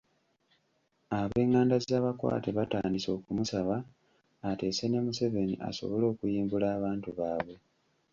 [1.19, 3.75] Abenganda z'abakwate batandise okumusaba
[4.49, 7.55] ateese ne Museveni asobole okuyimbula abantu baabwe.